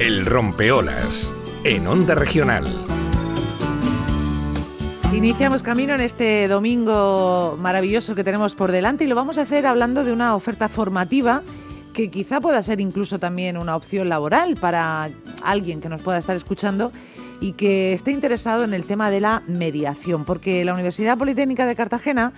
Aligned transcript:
El 0.00 0.26
rompeolas 0.26 1.32
en 1.64 1.88
Onda 1.88 2.14
Regional. 2.14 2.64
Iniciamos 5.12 5.64
camino 5.64 5.92
en 5.94 6.00
este 6.00 6.46
domingo 6.46 7.58
maravilloso 7.60 8.14
que 8.14 8.22
tenemos 8.22 8.54
por 8.54 8.70
delante 8.70 9.02
y 9.02 9.06
lo 9.08 9.16
vamos 9.16 9.38
a 9.38 9.42
hacer 9.42 9.66
hablando 9.66 10.04
de 10.04 10.12
una 10.12 10.36
oferta 10.36 10.68
formativa 10.68 11.42
que 11.94 12.12
quizá 12.12 12.40
pueda 12.40 12.62
ser 12.62 12.80
incluso 12.80 13.18
también 13.18 13.56
una 13.56 13.74
opción 13.74 14.08
laboral 14.08 14.54
para 14.54 15.10
alguien 15.42 15.80
que 15.80 15.88
nos 15.88 16.00
pueda 16.00 16.18
estar 16.18 16.36
escuchando 16.36 16.92
y 17.40 17.54
que 17.54 17.92
esté 17.92 18.12
interesado 18.12 18.62
en 18.62 18.74
el 18.74 18.84
tema 18.84 19.10
de 19.10 19.20
la 19.20 19.42
mediación, 19.48 20.24
porque 20.24 20.64
la 20.64 20.74
Universidad 20.74 21.18
Politécnica 21.18 21.66
de 21.66 21.74
Cartagena 21.74 22.32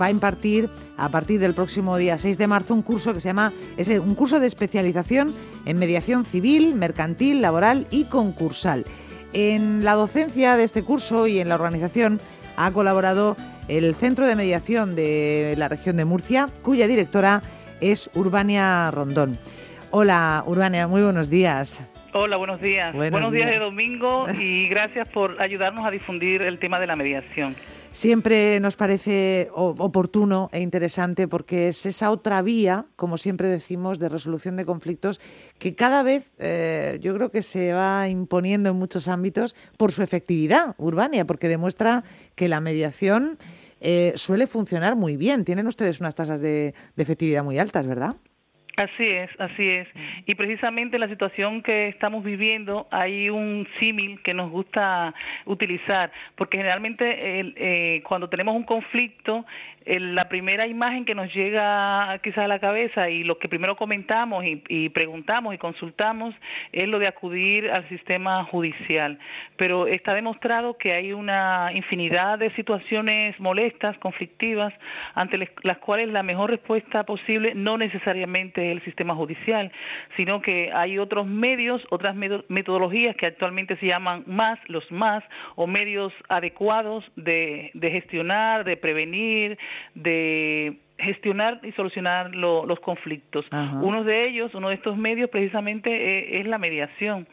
va 0.00 0.06
a 0.06 0.10
impartir 0.10 0.68
a 0.96 1.08
partir 1.08 1.40
del 1.40 1.54
próximo 1.54 1.96
día 1.96 2.18
6 2.18 2.38
de 2.38 2.46
marzo 2.46 2.74
un 2.74 2.82
curso 2.82 3.14
que 3.14 3.20
se 3.20 3.28
llama 3.28 3.52
es 3.76 3.88
un 3.88 4.14
curso 4.14 4.40
de 4.40 4.46
especialización 4.46 5.34
en 5.66 5.78
mediación 5.78 6.24
civil, 6.24 6.74
mercantil, 6.74 7.40
laboral 7.40 7.86
y 7.90 8.04
concursal. 8.04 8.84
En 9.32 9.84
la 9.84 9.94
docencia 9.94 10.56
de 10.56 10.64
este 10.64 10.82
curso 10.82 11.26
y 11.26 11.40
en 11.40 11.48
la 11.48 11.56
organización 11.56 12.20
ha 12.56 12.70
colaborado 12.70 13.36
el 13.68 13.94
Centro 13.94 14.26
de 14.26 14.36
Mediación 14.36 14.94
de 14.94 15.54
la 15.56 15.68
región 15.68 15.96
de 15.96 16.04
Murcia, 16.04 16.48
cuya 16.62 16.86
directora 16.86 17.42
es 17.80 18.10
Urbania 18.14 18.90
Rondón. 18.90 19.38
Hola 19.90 20.44
Urbania, 20.46 20.86
muy 20.86 21.02
buenos 21.02 21.30
días. 21.30 21.82
Hola, 22.16 22.36
buenos 22.36 22.60
días. 22.60 22.94
Buenos, 22.94 23.32
días. 23.32 23.50
de 23.50 23.58
domingo 23.58 24.26
y 24.38 24.68
gracias 24.68 25.08
por 25.08 25.42
ayudarnos 25.42 25.84
a 25.84 25.90
difundir 25.90 26.42
el 26.42 26.60
tema 26.60 26.78
de 26.78 26.86
la 26.86 26.94
mediación. 26.94 27.56
Siempre 27.94 28.58
nos 28.58 28.74
parece 28.74 29.50
oportuno 29.54 30.50
e 30.50 30.58
interesante 30.58 31.28
porque 31.28 31.68
es 31.68 31.86
esa 31.86 32.10
otra 32.10 32.42
vía, 32.42 32.86
como 32.96 33.18
siempre 33.18 33.46
decimos, 33.46 34.00
de 34.00 34.08
resolución 34.08 34.56
de 34.56 34.66
conflictos 34.66 35.20
que 35.60 35.76
cada 35.76 36.02
vez 36.02 36.32
eh, 36.40 36.98
yo 37.00 37.14
creo 37.14 37.30
que 37.30 37.40
se 37.40 37.72
va 37.72 38.08
imponiendo 38.08 38.68
en 38.70 38.76
muchos 38.76 39.06
ámbitos 39.06 39.54
por 39.76 39.92
su 39.92 40.02
efectividad 40.02 40.74
urbana, 40.76 41.24
porque 41.24 41.48
demuestra 41.48 42.02
que 42.34 42.48
la 42.48 42.58
mediación 42.58 43.38
eh, 43.80 44.12
suele 44.16 44.48
funcionar 44.48 44.96
muy 44.96 45.16
bien. 45.16 45.44
Tienen 45.44 45.68
ustedes 45.68 46.00
unas 46.00 46.16
tasas 46.16 46.40
de 46.40 46.74
efectividad 46.96 47.44
muy 47.44 47.60
altas, 47.60 47.86
¿verdad? 47.86 48.16
Así 48.76 49.06
es, 49.06 49.30
así 49.38 49.68
es. 49.68 49.88
Mm. 49.94 50.00
Y 50.26 50.34
precisamente 50.34 50.96
en 50.96 51.00
la 51.00 51.08
situación 51.08 51.62
que 51.62 51.88
estamos 51.88 52.24
viviendo 52.24 52.88
hay 52.90 53.30
un 53.30 53.68
símil 53.78 54.20
que 54.22 54.34
nos 54.34 54.50
gusta 54.50 55.14
utilizar, 55.44 56.10
porque 56.34 56.58
generalmente 56.58 57.04
eh, 57.56 58.02
cuando 58.02 58.28
tenemos 58.28 58.56
un 58.56 58.64
conflicto 58.64 59.46
la 59.86 60.28
primera 60.28 60.66
imagen 60.66 61.04
que 61.04 61.14
nos 61.14 61.32
llega 61.34 62.18
quizás 62.22 62.44
a 62.44 62.48
la 62.48 62.58
cabeza 62.58 63.10
y 63.10 63.22
lo 63.22 63.38
que 63.38 63.48
primero 63.48 63.76
comentamos 63.76 64.44
y, 64.44 64.88
preguntamos 64.90 65.54
y 65.54 65.58
consultamos 65.58 66.34
es 66.72 66.88
lo 66.88 66.98
de 66.98 67.08
acudir 67.08 67.70
al 67.70 67.86
sistema 67.88 68.44
judicial. 68.44 69.18
Pero 69.56 69.86
está 69.86 70.14
demostrado 70.14 70.78
que 70.78 70.92
hay 70.92 71.12
una 71.12 71.70
infinidad 71.74 72.38
de 72.38 72.50
situaciones 72.54 73.38
molestas, 73.38 73.98
conflictivas, 73.98 74.72
ante 75.14 75.38
las 75.62 75.78
cuales 75.78 76.08
la 76.08 76.22
mejor 76.22 76.50
respuesta 76.50 77.04
posible 77.04 77.52
no 77.54 77.76
necesariamente 77.76 78.70
es 78.70 78.76
el 78.76 78.84
sistema 78.84 79.14
judicial, 79.14 79.70
sino 80.16 80.40
que 80.40 80.70
hay 80.74 80.98
otros 80.98 81.26
medios, 81.26 81.82
otras 81.90 82.14
metodologías 82.14 83.16
que 83.16 83.26
actualmente 83.26 83.76
se 83.76 83.86
llaman 83.86 84.24
más, 84.26 84.58
los 84.68 84.90
más, 84.90 85.22
o 85.56 85.66
medios 85.66 86.12
adecuados 86.28 87.04
de 87.16 87.70
gestionar, 87.82 88.64
de 88.64 88.76
prevenir, 88.76 89.58
de 89.94 90.78
gestionar 90.98 91.60
y 91.62 91.72
solucionar 91.72 92.34
los 92.34 92.80
conflictos. 92.80 93.46
Uno 93.50 94.04
de 94.04 94.28
ellos, 94.28 94.54
uno 94.54 94.68
de 94.68 94.76
estos 94.76 94.96
medios 94.96 95.28
precisamente 95.30 95.90
eh, 95.90 96.40
es 96.40 96.46
la 96.46 96.58
mediación. 96.58 97.26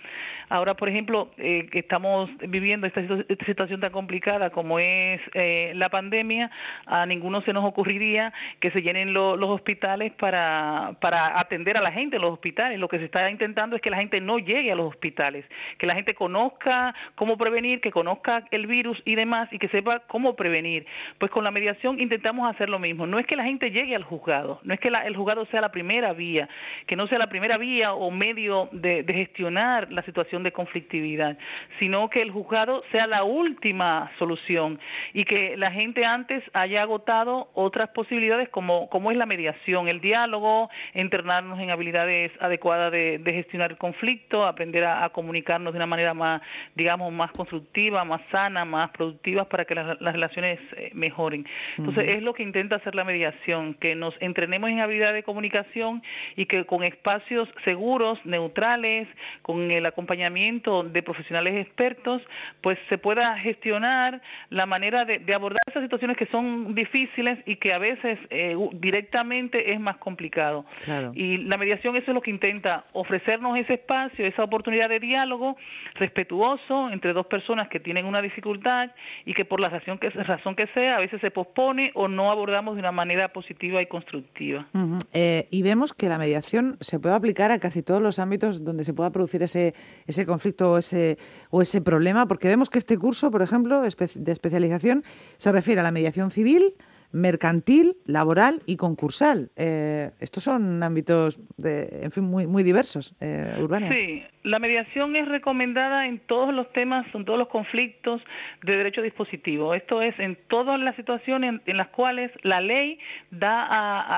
Ahora, 0.52 0.73
por 0.73 0.89
ejemplo, 0.89 1.30
eh, 1.38 1.69
que 1.71 1.80
estamos 1.80 2.30
viviendo 2.45 2.85
esta, 2.85 3.02
situación 3.45 3.80
tan 3.80 3.93
complicada 3.93 4.49
como 4.49 4.80
es 4.80 5.21
eh, 5.33 5.71
la 5.76 5.87
pandemia, 5.87 6.52
a 6.86 7.05
ninguno 7.05 7.42
se 7.43 7.53
nos 7.53 7.64
ocurriría 7.64 8.33
que 8.59 8.70
se 8.71 8.81
llenen 8.81 9.14
los 9.14 9.49
hospitales 9.49 10.11
para, 10.11 10.98
para 10.99 11.39
atender 11.39 11.77
a 11.77 11.81
la 11.81 11.93
gente 11.93 12.17
en 12.17 12.23
los 12.23 12.33
hospitales. 12.33 12.77
Lo 12.80 12.89
que 12.89 12.98
se 12.98 13.05
está 13.05 13.31
intentando 13.31 13.77
es 13.77 13.81
que 13.81 13.89
la 13.89 13.95
gente 13.95 14.20
no 14.20 14.39
llegue 14.39 14.73
a 14.73 14.76
los 14.76 14.89
hospitales, 14.89 15.45
que 15.77 15.87
la 15.87 15.95
gente 15.95 16.15
conozca 16.15 16.93
cómo 17.15 17.37
prevenir, 17.37 17.80
que 17.80 17.92
conozca 17.92 18.43
el 18.52 18.67
virus 18.67 19.02
y 19.05 19.15
demás 19.15 19.47
y 19.53 19.58
que 19.58 19.70
sepa 19.70 19.99
cómo 19.99 20.36
prevenir. 20.36 20.86
Pues 21.17 21.31
con 21.31 21.45
la 21.45 21.52
mediación 21.52 21.97
intentamos 22.02 22.53
hacer 22.53 22.67
lo 22.67 22.77
mismo. 22.77 23.08
No 23.08 23.20
es 23.20 23.26
que 23.26 23.37
la 23.37 23.45
gente 23.45 23.71
llegue 23.71 23.95
al 23.95 24.03
juzgado, 24.03 24.59
no 24.64 24.73
es 24.73 24.81
que 24.81 24.89
el 24.89 25.15
juzgado 25.15 25.45
sea 25.45 25.61
la 25.61 25.71
primera 25.71 26.11
vía, 26.11 26.49
que 26.87 26.97
no 26.97 27.08
sea 27.08 27.20
la 27.20 27.27
primera 27.27 27.58
vía 27.58 27.93
o 27.93 28.11
medio 28.11 28.67
de 28.73 29.05
gestionar 29.08 29.89
la 29.93 30.02
situación 30.02 30.40
de 30.43 30.52
conflictividad, 30.52 31.37
sino 31.79 32.09
que 32.09 32.21
el 32.21 32.31
juzgado 32.31 32.83
sea 32.91 33.07
la 33.07 33.23
última 33.23 34.11
solución 34.17 34.79
y 35.13 35.25
que 35.25 35.55
la 35.57 35.71
gente 35.71 36.05
antes 36.05 36.43
haya 36.53 36.81
agotado 36.81 37.49
otras 37.53 37.89
posibilidades 37.89 38.49
como, 38.49 38.89
como 38.89 39.11
es 39.11 39.17
la 39.17 39.25
mediación, 39.25 39.87
el 39.87 40.02
diálogo, 40.02 40.69
entrenarnos 40.93 41.59
en 41.59 41.71
habilidades 41.71 42.31
adecuadas 42.39 42.91
de, 42.91 43.21
gestionar 43.25 43.71
el 43.71 43.77
conflicto, 43.77 44.45
aprender 44.45 44.85
a, 44.85 45.09
comunicarnos 45.09 45.73
de 45.73 45.77
una 45.77 45.85
manera 45.85 46.13
más, 46.13 46.41
digamos, 46.75 47.11
más 47.11 47.31
constructiva, 47.31 48.03
más 48.03 48.21
sana, 48.31 48.65
más 48.65 48.91
productiva 48.91 49.45
para 49.45 49.65
que 49.65 49.75
las, 49.75 49.99
relaciones 49.99 50.59
eh, 50.75 50.91
mejoren. 50.93 51.45
Entonces, 51.77 52.15
es 52.15 52.21
lo 52.21 52.33
que 52.33 52.43
intenta 52.43 52.75
hacer 52.75 52.95
la 52.95 53.03
mediación, 53.03 53.73
que 53.75 53.95
nos 53.95 54.13
entrenemos 54.19 54.69
en 54.69 54.79
habilidades 54.79 55.15
de 55.15 55.23
comunicación 55.23 56.03
y 56.35 56.45
que 56.45 56.65
con 56.65 56.83
espacios 56.83 57.49
seguros, 57.63 58.19
neutrales, 58.25 59.08
con 59.41 59.71
el 59.71 59.85
acompañamiento 59.85 60.30
de 60.33 61.03
profesionales 61.03 61.65
expertos, 61.65 62.21
pues 62.61 62.77
se 62.89 62.97
pueda 62.97 63.37
gestionar 63.39 64.21
la 64.49 64.65
manera 64.65 65.05
de, 65.05 65.21
abordar 65.33 65.61
esas 65.67 65.83
situaciones 65.83 66.17
que 66.17 66.25
son 66.27 66.73
difíciles 66.75 67.39
y 67.45 67.55
que 67.58 67.73
a 67.73 67.80
veces 67.80 68.19
eh, 68.30 68.55
directamente 68.73 69.73
es 69.73 69.80
más 69.80 69.97
complicado. 69.97 70.65
Y 71.14 71.37
la 71.37 71.58
mediación 71.58 71.95
eso 71.95 72.11
es 72.11 72.15
lo 72.15 72.21
que 72.21 72.31
intenta, 72.31 72.86
ofrecernos 72.93 73.58
ese 73.58 73.73
espacio, 73.75 74.25
esa 74.25 74.43
oportunidad 74.43 74.89
de 74.89 74.99
diálogo 74.99 75.58
respetuoso 75.95 76.89
entre 76.89 77.14
dos 77.14 77.27
personas 77.27 77.67
que 77.70 77.80
tienen 77.80 78.05
una 78.05 78.21
dificultad 78.21 78.91
y 79.25 79.33
que 79.33 79.45
por 79.45 79.59
la 79.59 79.70
razón 79.70 79.97
que, 79.97 80.09
razón 80.09 80.55
que 80.55 80.67
sea 80.67 80.97
a 80.97 80.99
veces 80.99 81.21
se 81.21 81.31
pospone 81.31 81.91
o 81.93 82.08
no 82.08 82.31
abordamos 82.31 82.75
de 82.75 82.80
una 82.80 82.91
manera 82.91 83.30
positiva 83.30 83.81
y 83.81 83.86
constructiva. 83.86 84.67
Eh, 85.14 85.47
y 85.52 85.61
vemos 85.64 85.93
que 85.93 86.08
la 86.09 86.17
mediación 86.17 86.77
se 86.80 86.99
puede 86.99 87.15
aplicar 87.15 87.52
a 87.52 87.59
casi 87.59 87.83
todos 87.83 88.02
los 88.02 88.20
ámbitos 88.20 88.64
donde 88.64 88.83
se 88.83 88.93
pueda 88.93 89.11
producir 89.11 89.43
ese, 89.43 89.73
ese 90.11 90.26
conflicto 90.26 90.72
o 90.73 90.77
ese, 90.77 91.17
o 91.49 91.61
ese 91.61 91.82
problema? 91.82 92.27
Porque 92.27 92.48
vemos 92.48 92.70
que 92.70 92.77
este 92.77 92.98
curso, 92.98 93.32
por 93.32 93.42
ejemplo, 93.42 93.82
de 93.82 94.32
especialización, 94.32 95.04
se 95.38 95.52
refiere 95.52 95.82
a 95.82 95.83
la 95.83 95.92
mediación 95.92 96.32
civil, 96.32 96.76
mercantil, 97.11 97.98
laboral 98.05 98.61
y 98.66 98.77
concursal. 98.77 99.52
Eh, 99.55 100.11
estos 100.20 100.44
son 100.44 100.82
ámbitos 100.83 101.39
en 101.64 102.11
fin, 102.11 102.23
muy, 102.23 102.48
muy 102.48 102.64
diversos, 102.64 103.16
eh, 103.20 103.55
Sí, 103.89 104.23
la 104.44 104.60
mediación 104.60 105.16
es 105.16 105.27
recomendada 105.27 106.08
en 106.08 106.20
todos 106.20 106.54
los 106.54 106.71
temas, 106.73 107.05
en 107.14 107.26
todos 107.26 107.38
los 107.38 107.48
conflictos 107.48 108.21
de 108.64 108.76
derecho 108.76 109.02
dispositivo. 109.02 109.76
Esto 109.76 110.02
es 110.02 110.17
en 110.20 110.36
todas 110.48 110.80
las 110.80 110.95
situaciones 110.95 111.61
en, 111.66 111.77
las 111.77 111.89
cuales 111.89 112.32
la 112.42 112.60
ley 112.60 112.98
da 113.30 113.67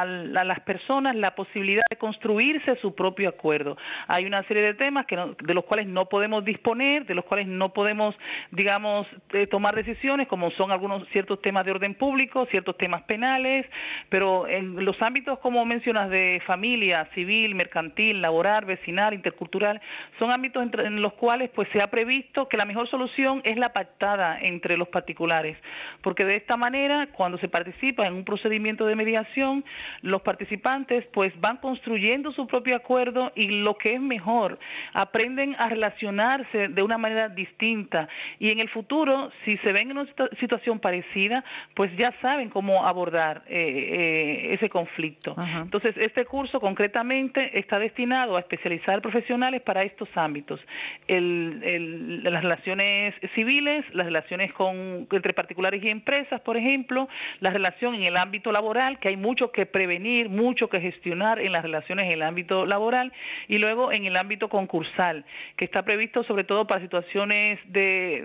a, 0.02 0.06
las 0.06 0.60
personas 0.62 1.16
la 1.16 1.36
posibilidad 1.36 1.84
de 1.90 1.98
construirse 1.98 2.78
su 2.78 2.96
propio 2.96 3.30
acuerdo. 3.30 3.78
Hay 4.08 4.26
una 4.26 4.44
serie 4.44 4.64
de 4.64 4.74
temas 4.74 5.06
que 5.06 5.16
de 5.16 5.54
los 5.54 5.66
cuales 5.66 5.88
no 5.88 6.08
podemos 6.08 6.46
disponer, 6.46 7.06
de 7.06 7.16
los 7.16 7.26
cuales 7.26 7.48
no 7.48 7.74
podemos, 7.74 8.16
digamos, 8.52 9.08
eh, 9.34 9.48
tomar 9.48 9.76
decisiones, 9.76 10.28
como 10.28 10.52
son 10.52 10.72
algunos 10.72 11.08
ciertos 11.10 11.42
temas 11.42 11.66
de 11.66 11.72
orden 11.72 11.96
público, 11.96 12.46
ciertos 12.50 12.78
penales, 13.04 13.66
pero 14.10 14.48
en 14.48 14.84
los 14.86 15.02
ámbitos, 15.02 15.40
como 15.40 15.66
mencionas, 15.66 16.10
de 16.10 16.42
familia, 16.46 17.08
civil, 17.14 17.56
mercantil, 17.56 18.22
laboral, 18.22 18.66
vecinal, 18.66 19.14
intercultural, 19.14 19.82
son 20.20 20.32
ámbitos 20.32 20.64
en 20.80 21.02
los 21.02 21.14
cuales 21.14 21.50
pues 21.52 21.68
se 21.74 21.82
ha 21.82 21.88
previsto 21.88 22.48
que 22.48 22.58
la 22.58 22.66
mejor 22.66 22.90
solución 22.90 23.42
es 23.44 23.58
la 23.58 23.74
pactada 23.74 24.40
entre 24.40 24.78
los 24.78 24.88
particulares, 24.88 25.58
porque 26.02 26.26
de 26.26 26.36
esta 26.36 26.58
manera 26.58 27.08
cuando 27.14 27.38
se 27.38 27.50
participa 27.50 28.08
en 28.08 28.14
un 28.14 28.24
procedimiento 28.24 28.86
de 28.86 28.96
mediación, 28.96 29.64
los 30.02 30.22
participantes 30.22 31.06
pues 31.14 31.34
van 31.40 31.58
construyendo 31.58 32.32
su 32.32 32.48
propio 32.48 32.76
acuerdo 32.76 33.32
y 33.36 33.48
lo 33.48 33.78
que 33.78 33.96
es 33.96 34.02
mejor, 34.02 34.60
aprenden 34.94 35.56
a 35.58 35.70
relacionarse 35.70 36.68
de 36.70 36.82
una 36.82 36.98
manera 36.98 37.30
distinta. 37.30 38.08
Y 38.40 38.50
en 38.50 38.60
el 38.60 38.70
futuro 38.70 39.32
si 39.46 39.58
se 39.58 39.72
ven 39.72 39.92
en 39.92 39.98
una 39.98 40.10
situación 40.40 40.80
parecida, 40.80 41.44
pues 41.76 41.96
ya 41.98 42.14
saben 42.22 42.50
cómo 42.50 42.73
abordar 42.86 43.44
eh, 43.48 43.58
eh, 43.58 44.54
ese 44.54 44.70
conflicto. 44.70 45.36
Entonces, 45.62 45.96
este 45.98 46.26
curso 46.26 46.60
concretamente 46.60 47.58
está 47.58 47.80
destinado 47.80 48.38
a 48.38 48.40
especializar 48.40 49.02
profesionales 49.02 49.62
para 49.62 49.84
esto 49.84 49.94
estos 49.94 50.10
ámbitos, 50.18 50.60
las 51.08 52.42
relaciones 52.42 53.14
civiles, 53.36 53.86
las 53.94 54.06
relaciones 54.06 54.52
con, 54.54 55.08
entre 55.12 55.34
particulares 55.34 55.84
y 55.84 55.90
empresas, 55.90 56.42
por 56.42 56.58
ejemplo, 56.58 57.08
la 57.40 57.52
relación 57.52 57.96
en 57.96 58.04
el 58.04 58.18
ámbito 58.18 58.52
laboral, 58.52 59.00
que 59.00 59.10
hay 59.10 59.18
mucho 59.18 59.52
que 59.52 59.66
prevenir, 59.66 60.30
mucho 60.30 60.70
que 60.70 60.82
gestionar 60.82 61.40
en 61.40 61.52
las 61.52 61.64
relaciones 61.64 62.06
en 62.06 62.14
el 62.14 62.22
ámbito 62.24 62.66
laboral, 62.66 63.14
y 63.48 63.60
luego 63.60 63.92
en 63.92 64.06
el 64.06 64.18
ámbito 64.18 64.50
concursal, 64.50 65.26
que 65.56 65.66
está 65.66 65.84
previsto 65.84 66.24
sobre 66.24 66.44
todo 66.44 66.66
para 66.68 66.82
situaciones 66.82 67.60
de 67.68 68.24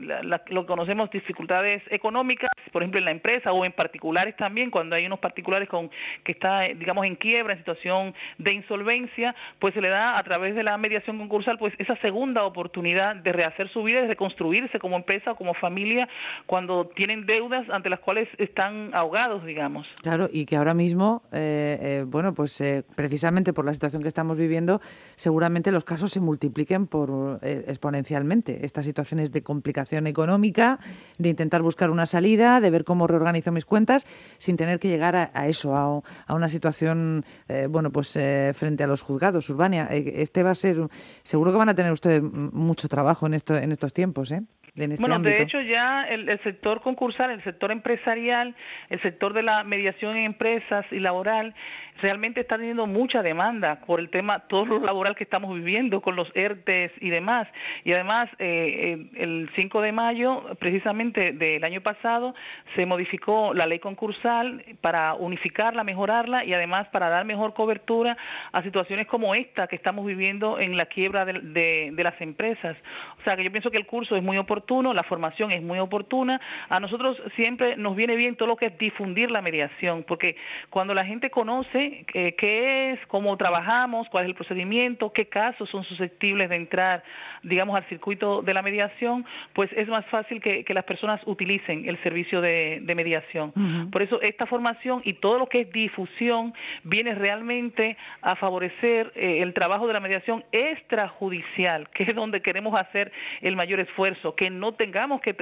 lo 0.49 0.63
que 0.63 0.67
conocemos 0.67 1.11
dificultades 1.11 1.83
económicas, 1.91 2.51
por 2.73 2.83
ejemplo 2.83 2.99
en 2.99 3.05
la 3.05 3.11
empresa 3.11 3.53
o 3.53 3.65
en 3.65 3.73
particulares 3.73 4.35
también, 4.39 4.71
cuando 4.71 4.97
hay 4.97 5.07
unos 5.07 5.19
particulares 5.19 5.69
con 5.69 5.91
que 6.25 6.33
está 6.33 6.63
digamos 6.63 7.05
en 7.05 7.17
quiebra, 7.17 7.53
en 7.53 7.59
situación 7.59 8.15
de 8.39 8.55
insolvencia, 8.55 9.35
pues 9.59 9.75
se 9.75 9.81
le 9.81 9.89
da 9.89 10.19
a 10.19 10.23
través 10.23 10.55
de 10.55 10.63
la 10.63 10.77
mediación 10.79 11.19
concursal 11.19 11.59
pues 11.59 11.75
esa 11.79 11.97
segunda 11.97 12.45
oportunidad 12.45 13.17
de 13.17 13.33
rehacer 13.33 13.69
su 13.71 13.83
vida, 13.83 14.03
de 14.03 14.09
reconstruirse 14.09 14.79
como 14.79 14.97
empresa 14.97 15.33
o 15.33 15.37
como 15.37 15.55
familia 15.55 16.09
cuando 16.47 16.87
tienen 16.95 17.27
deudas 17.27 17.69
ante 17.71 17.91
las 17.91 18.01
cuales 18.01 18.29
están 18.39 18.91
ahogados, 18.95 19.45
digamos. 19.45 19.87
Claro, 20.03 20.29
y 20.33 20.47
que 20.47 20.57
ahora 20.57 20.75
mismo, 20.75 21.23
eh, 21.33 21.79
eh, 21.81 22.05
bueno, 22.07 22.35
pues 22.35 22.61
eh, 22.61 22.85
precisamente 22.95 23.53
por 23.53 23.65
la 23.65 23.75
situación 23.75 24.03
que 24.03 24.09
estamos 24.09 24.37
viviendo, 24.37 24.81
seguramente 25.17 25.73
los 25.73 25.85
casos 25.85 26.13
se 26.13 26.21
multipliquen 26.21 26.87
por 26.87 27.41
exponencialmente. 27.43 28.65
Estas 28.65 28.85
situaciones 28.85 29.33
de 29.33 29.43
complicación 29.43 30.07
económica, 30.07 30.79
de 31.19 31.29
intentar 31.29 31.63
buscar 31.63 31.91
una 31.91 32.07
salida, 32.07 32.61
de 32.61 32.71
ver 32.71 32.85
cómo 32.85 33.07
reorganizo 33.07 33.53
mis 33.53 33.65
cuentas, 33.65 34.07
sin 34.39 34.57
tener 34.57 34.79
que 34.79 34.89
llegar 34.89 35.17
a, 35.17 35.47
eso, 35.49 35.77
a, 35.77 36.03
a, 36.27 36.35
una 36.35 36.49
situación, 36.49 37.25
bueno, 37.71 37.91
pues 37.91 38.19
frente 38.55 38.85
a 38.85 38.87
los 38.87 39.03
juzgados, 39.03 39.49
Urbania. 39.51 39.89
este 39.91 40.43
va 40.43 40.51
a 40.51 40.55
ser, 40.55 40.89
seguro 41.23 41.53
que 41.53 41.59
van 41.59 41.69
a 41.69 41.75
tener 41.75 41.93
ustedes 41.93 42.23
mucho 42.23 42.89
trabajo 42.89 43.27
en, 43.27 43.35
esto, 43.35 43.57
en 43.57 43.73
estos 43.73 43.93
tiempos, 43.93 44.31
¿eh? 44.33 44.43
Este 44.79 44.97
bueno, 45.01 45.19
de 45.19 45.43
hecho 45.43 45.61
ya 45.61 46.05
el, 46.09 46.29
el, 46.29 46.43
sector 46.43 46.81
concursal, 46.81 47.31
el 47.31 47.43
sector 47.43 47.73
empresarial, 47.73 48.55
el 48.91 49.03
sector 49.03 49.33
de 49.33 49.43
la 49.43 49.65
mediación 49.65 50.17
en 50.17 50.25
empresas 50.25 50.85
y 50.91 51.01
laboral, 51.01 51.55
realmente 52.01 52.41
está 52.41 52.57
teniendo 52.57 52.87
mucha 52.87 53.23
demanda 53.23 53.81
por 53.87 54.01
el 54.01 54.11
tema, 54.11 54.41
todo 54.41 54.67
lo 54.67 54.81
laboral 54.81 55.17
que 55.17 55.25
estamos 55.25 55.55
viviendo 55.55 56.01
con 56.01 56.17
los 56.17 56.29
ERTES 56.35 56.93
y 57.01 57.11
demás. 57.11 57.49
Y 57.85 57.93
además, 57.93 58.29
eh, 58.39 59.09
el 59.15 59.51
5 59.55 59.81
de 59.81 59.93
mayo, 59.93 60.45
precisamente 60.59 61.33
del 61.33 61.65
año 61.65 61.81
pasado, 61.81 62.35
se 62.77 62.87
modificó 62.87 63.55
la 63.55 63.67
ley 63.67 63.79
concursal 63.79 64.65
para 64.81 65.15
unificarla, 65.15 65.85
mejorarla 65.85 66.45
y 66.45 66.55
además 66.55 66.89
para 66.89 67.09
dar 67.09 67.25
mejor 67.25 67.55
cobertura 67.55 68.17
a 68.53 68.63
situaciones 68.63 69.07
como 69.07 69.35
esta 69.35 69.67
que 69.67 69.77
estamos 69.77 70.07
viviendo 70.07 70.59
en 70.59 70.77
la 70.77 70.87
quiebra 70.87 71.25
de, 71.25 71.91
de 71.93 72.05
las 72.05 72.21
empresas. 72.21 72.77
O 73.21 73.23
sea, 73.25 73.35
que 73.35 73.45
yo 73.45 73.51
pienso 73.51 73.71
que 73.71 73.79
el 73.79 73.87
curso 73.87 74.17
es 74.17 74.23
muy 74.23 74.39
oportuno, 74.39 74.68
la 74.69 75.03
formación 75.03 75.51
es 75.51 75.63
muy 75.63 75.79
oportuna. 75.79 76.41
A 76.69 76.79
nosotros 76.79 77.17
siempre 77.37 77.77
nos 77.77 77.97
viene 77.97 78.17
bien 78.17 78.37
todo 78.37 78.49
lo 78.49 78.57
que 78.57 78.67
es 78.67 78.79
difundir 78.79 79.31
la 79.31 79.41
mediación, 79.41 80.05
porque 80.07 80.37
cuando 80.69 80.93
la 80.93 81.07
gente 81.07 81.31
conoce 81.31 82.05
qué 82.07 82.93
es, 82.93 83.01
cómo 83.07 83.37
trabajamos, 83.37 84.09
cuál 84.11 84.25
es 84.25 84.29
el 84.29 84.35
procedimiento, 84.35 85.11
qué 85.13 85.27
casos 85.27 85.71
son 85.71 85.85
susceptibles 85.85 86.51
de 86.51 86.57
entrar, 86.57 87.03
digamos, 87.43 87.77
al 87.79 87.89
circuito 87.89 88.43
de 88.43 88.53
la 88.53 88.61
mediación, 88.61 89.25
pues 89.55 89.71
es 89.75 89.89
más 89.89 90.05
fácil 90.07 90.41
que, 90.43 90.65
las 90.69 90.85
personas 90.85 91.21
utilicen 91.25 91.89
el 91.89 92.01
servicio 92.03 92.41
de, 92.43 92.83
mediación. 92.95 93.53
Por 93.91 94.03
eso 94.03 94.21
esta 94.21 94.45
formación 94.47 95.01
y 95.05 95.15
todo 95.15 95.39
lo 95.39 95.47
que 95.47 95.61
es 95.61 95.73
difusión 95.73 96.53
viene 96.83 97.15
realmente 97.15 97.97
a 98.23 98.37
favorecer 98.37 99.13
eh, 99.15 99.41
el 99.43 99.55
trabajo 99.55 99.87
de 99.87 99.93
la 99.93 100.01
mediación 100.01 100.45
extrajudicial, 100.53 101.89
que 101.91 102.05
es 102.05 102.15
donde 102.15 102.43
queremos 102.43 102.79
hacer 102.79 103.13
el 103.41 103.57
mayor 103.57 103.81
esfuerzo, 103.81 104.35
que 104.35 104.48
no 104.51 104.75
tengamos 104.75 105.21
que, 105.21 105.35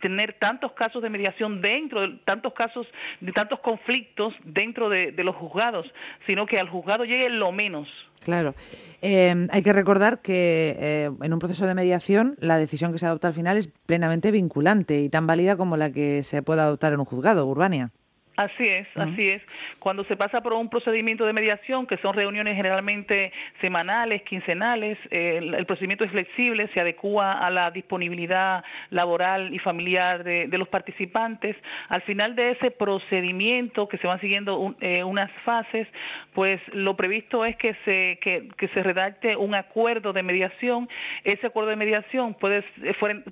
tener 0.00 0.32
tantos 0.34 0.72
casos 0.72 1.02
de 1.02 1.10
mediación 1.10 1.60
dentro, 1.60 2.02
de 2.02 2.18
tantos 2.24 2.52
casos 2.54 2.86
de 3.20 3.32
tantos 3.32 3.60
conflictos 3.60 4.34
dentro 4.44 4.88
de, 4.88 5.12
los 5.18 5.36
juzgados, 5.36 5.86
sino 6.26 6.46
que 6.46 6.58
al 6.58 6.68
juzgado 6.68 7.04
llegue 7.04 7.28
lo 7.28 7.52
menos. 7.52 7.88
Claro. 8.24 8.54
Eh, 9.02 9.46
hay 9.50 9.62
que 9.62 9.72
recordar 9.72 10.20
que 10.20 10.76
eh, 10.78 11.10
en 11.22 11.32
un 11.32 11.38
proceso 11.38 11.66
de 11.66 11.74
mediación 11.74 12.36
la 12.40 12.58
decisión 12.58 12.92
que 12.92 12.98
se 12.98 13.06
adopta 13.06 13.28
al 13.28 13.34
final 13.34 13.56
es 13.56 13.68
plenamente 13.86 14.30
vinculante 14.32 15.00
y 15.00 15.08
tan 15.08 15.26
válida 15.26 15.56
como 15.56 15.76
la 15.76 15.90
que 15.90 16.22
se 16.22 16.42
pueda 16.42 16.64
adoptar 16.64 16.92
en 16.92 17.00
un 17.00 17.06
juzgado, 17.06 17.46
Urbania. 17.46 17.90
Así 18.38 18.68
es, 18.68 18.86
así 18.94 19.30
es. 19.30 19.42
Cuando 19.80 20.04
se 20.04 20.16
pasa 20.16 20.40
por 20.40 20.52
un 20.52 20.68
procedimiento 20.68 21.26
de 21.26 21.32
mediación, 21.32 21.88
que 21.88 21.96
son 21.96 22.14
reuniones 22.14 22.54
generalmente 22.54 23.32
semanales, 23.60 24.22
quincenales, 24.22 24.96
el, 25.10 25.66
procedimiento 25.66 26.04
es 26.04 26.12
flexible, 26.12 26.68
se 26.72 26.80
adecua 26.80 27.32
a 27.32 27.50
la 27.50 27.72
disponibilidad 27.72 28.62
laboral 28.90 29.52
y 29.52 29.58
familiar 29.58 30.22
de, 30.22 30.46
los 30.56 30.68
participantes. 30.68 31.56
Al 31.88 32.02
final 32.02 32.36
de 32.36 32.52
ese 32.52 32.70
procedimiento, 32.70 33.88
que 33.88 33.98
se 33.98 34.06
van 34.06 34.20
siguiendo 34.20 34.76
eh, 34.80 35.02
unas 35.02 35.32
fases, 35.44 35.88
pues 36.32 36.60
lo 36.72 36.94
previsto 36.94 37.44
es 37.44 37.56
que 37.56 37.74
se, 37.84 38.20
que, 38.20 38.68
se 38.72 38.82
redacte 38.84 39.34
un 39.34 39.56
acuerdo 39.56 40.12
de 40.12 40.22
mediación. 40.22 40.88
Ese 41.24 41.48
acuerdo 41.48 41.70
de 41.70 41.76
mediación 41.76 42.34
puede, 42.34 42.62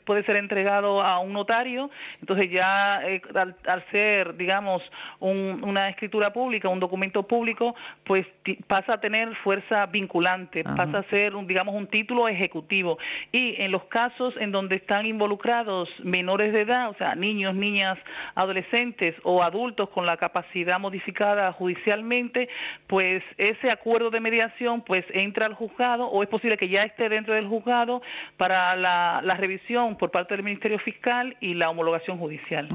puede 0.04 0.24
ser 0.24 0.34
entregado 0.34 1.00
a 1.00 1.20
un 1.20 1.32
notario, 1.32 1.90
entonces 2.18 2.50
ya 2.50 3.02
eh, 3.04 3.22
al 3.68 3.84
ser, 3.92 4.36
digamos, 4.36 4.82
una 5.20 5.88
escritura 5.88 6.32
pública, 6.32 6.68
un 6.68 6.80
documento 6.80 7.22
público, 7.24 7.74
pues 8.04 8.26
pasa 8.66 8.94
a 8.94 9.00
tener 9.00 9.34
fuerza 9.36 9.86
vinculante, 9.86 10.62
pasa 10.64 10.98
a 10.98 11.02
ser, 11.04 11.34
un, 11.34 11.46
digamos, 11.46 11.74
un 11.74 11.86
título 11.86 12.28
ejecutivo. 12.28 12.98
Y 13.32 13.60
en 13.60 13.72
los 13.72 13.84
casos 13.84 14.34
en 14.38 14.52
donde 14.52 14.76
están 14.76 15.06
involucrados 15.06 15.88
menores 16.02 16.52
de 16.52 16.62
edad, 16.62 16.90
o 16.90 16.94
sea, 16.94 17.14
niños, 17.14 17.54
niñas, 17.54 17.98
adolescentes 18.34 19.14
o 19.22 19.42
adultos 19.42 19.88
con 19.90 20.06
la 20.06 20.16
capacidad 20.16 20.78
modificada 20.78 21.52
judicialmente, 21.52 22.48
pues 22.86 23.22
ese 23.38 23.70
acuerdo 23.70 24.10
de 24.10 24.20
mediación 24.20 24.82
pues 24.82 25.04
entra 25.12 25.46
al 25.46 25.54
juzgado 25.54 26.06
o 26.06 26.22
es 26.22 26.28
posible 26.28 26.56
que 26.56 26.68
ya 26.68 26.82
esté 26.82 27.08
dentro 27.08 27.34
del 27.34 27.46
juzgado 27.46 28.02
para 28.36 28.76
la, 28.76 29.36
revisión 29.36 29.96
por 29.96 30.10
parte 30.10 30.34
del 30.34 30.42
Ministerio 30.42 30.78
Fiscal 30.78 31.36
y 31.40 31.54
la 31.54 31.68
homologación 31.68 32.18
judicial. 32.18 32.68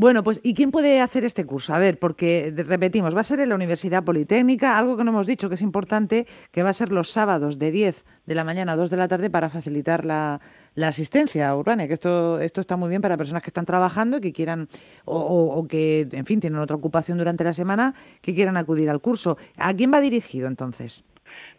Bueno, 0.00 0.24
pues 0.24 0.40
¿y 0.42 0.54
quién 0.54 0.70
puede 0.70 1.02
hacer 1.02 1.26
este 1.26 1.44
curso? 1.44 1.74
A 1.74 1.78
ver, 1.78 1.98
porque 1.98 2.54
repetimos, 2.56 3.14
va 3.14 3.20
a 3.20 3.24
ser 3.24 3.38
en 3.40 3.50
la 3.50 3.54
Universidad 3.54 4.02
Politécnica, 4.02 4.78
algo 4.78 4.96
que 4.96 5.04
no 5.04 5.10
hemos 5.10 5.26
dicho 5.26 5.50
que 5.50 5.56
es 5.56 5.60
importante, 5.60 6.26
que 6.52 6.62
va 6.62 6.70
a 6.70 6.72
ser 6.72 6.90
los 6.90 7.10
sábados 7.10 7.58
de 7.58 7.70
10 7.70 8.06
de 8.24 8.34
la 8.34 8.42
mañana 8.42 8.72
a 8.72 8.76
2 8.76 8.88
de 8.88 8.96
la 8.96 9.08
tarde 9.08 9.28
para 9.28 9.50
facilitar 9.50 10.06
la, 10.06 10.40
asistencia 10.82 11.54
urbana, 11.54 11.86
que 11.86 11.92
esto, 11.92 12.40
esto 12.40 12.62
está 12.62 12.78
muy 12.78 12.88
bien 12.88 13.02
para 13.02 13.18
personas 13.18 13.42
que 13.42 13.50
están 13.50 13.66
trabajando 13.66 14.16
y 14.16 14.20
que 14.22 14.32
quieran, 14.32 14.70
o, 15.04 15.18
o, 15.18 15.68
que, 15.68 16.08
en 16.10 16.24
fin, 16.24 16.40
tienen 16.40 16.60
otra 16.60 16.76
ocupación 16.76 17.18
durante 17.18 17.44
la 17.44 17.52
semana, 17.52 17.92
que 18.22 18.34
quieran 18.34 18.56
acudir 18.56 18.88
al 18.88 19.02
curso. 19.02 19.36
¿A 19.58 19.74
quién 19.74 19.92
va 19.92 20.00
dirigido 20.00 20.48
entonces? 20.48 21.04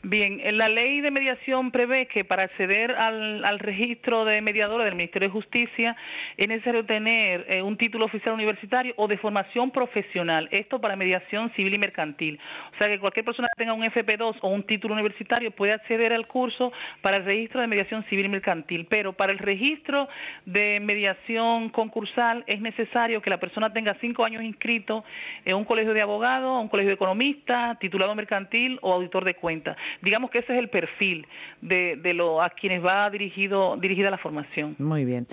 Bien, 0.03 0.41
la 0.57 0.67
ley 0.67 0.99
de 0.99 1.11
mediación 1.11 1.69
prevé 1.69 2.07
que 2.07 2.25
para 2.25 2.41
acceder 2.41 2.91
al, 2.93 3.59
registro 3.59 4.25
de 4.25 4.41
mediadores 4.41 4.85
del 4.85 4.95
Ministerio 4.95 5.27
de 5.27 5.31
Justicia 5.31 5.95
es 6.37 6.47
necesario 6.47 6.83
tener 6.83 7.45
eh, 7.47 7.61
un 7.61 7.77
título 7.77 8.05
oficial 8.05 8.33
universitario 8.33 8.95
o 8.97 9.07
de 9.07 9.19
formación 9.19 9.69
profesional, 9.69 10.49
esto 10.51 10.81
para 10.81 10.95
mediación 10.95 11.51
civil 11.53 11.75
y 11.75 11.77
mercantil. 11.77 12.39
O 12.73 12.77
sea 12.79 12.87
que 12.87 12.97
cualquier 12.97 13.25
persona 13.25 13.47
que 13.53 13.63
tenga 13.63 13.73
un 13.73 13.83
FP2 13.83 14.37
o 14.41 14.47
un 14.47 14.63
título 14.63 14.95
universitario 14.95 15.51
puede 15.51 15.73
acceder 15.73 16.13
al 16.13 16.25
curso 16.25 16.73
para 17.01 17.17
el 17.17 17.25
registro 17.25 17.61
de 17.61 17.67
mediación 17.67 18.03
civil 18.05 18.25
y 18.25 18.29
mercantil, 18.29 18.87
pero 18.89 19.13
para 19.13 19.31
el 19.31 19.37
registro 19.37 20.09
de 20.47 20.79
mediación 20.79 21.69
concursal 21.69 22.43
es 22.47 22.59
necesario 22.59 23.21
que 23.21 23.29
la 23.29 23.39
persona 23.39 23.71
tenga 23.71 23.95
cinco 24.01 24.25
años 24.25 24.41
inscrito 24.41 25.03
en 25.45 25.55
un 25.55 25.63
colegio 25.63 25.93
de 25.93 26.01
abogados, 26.01 26.59
un 26.59 26.69
colegio 26.69 26.89
de 26.89 26.95
economistas, 26.95 27.77
titulado 27.77 28.15
mercantil 28.15 28.79
o 28.81 28.93
auditor 28.93 29.25
de 29.25 29.35
cuentas 29.35 29.77
digamos 30.01 30.31
que 30.31 30.39
ese 30.39 30.53
es 30.53 30.59
el 30.59 30.69
perfil 30.69 31.27
de, 31.61 31.97
de 31.97 32.13
lo 32.13 32.41
a 32.41 32.49
quienes 32.49 32.83
va 32.83 33.09
dirigido 33.09 33.77
dirigida 33.77 34.09
la 34.09 34.17
formación. 34.17 34.75
Muy 34.79 35.05
bien. 35.05 35.27